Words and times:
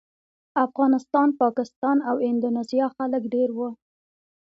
افغانستان، 0.65 1.27
پاکستان 1.41 1.97
او 2.09 2.15
اندونیزیا 2.27 2.87
خلک 2.95 3.23
ډېر 3.33 3.49
وو. 3.57 3.69